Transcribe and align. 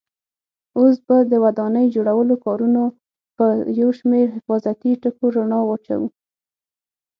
اوس 0.79 0.95
به 1.07 1.17
د 1.31 1.33
ودانۍ 1.43 1.85
جوړولو 1.95 2.35
کارونو 2.45 2.83
په 3.37 3.45
یو 3.79 3.89
شمېر 3.99 4.25
حفاظتي 4.35 4.91
ټکو 5.01 5.25
رڼا 5.35 5.59
واچوو. 5.65 6.07